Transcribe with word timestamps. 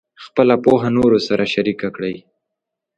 خپله 0.23 0.55
پوهه 0.63 0.89
نورو 0.97 1.17
سره 1.27 1.43
شریکه 1.53 1.89
کړئ. 1.95 2.15